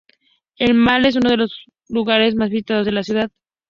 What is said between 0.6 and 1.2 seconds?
Mall es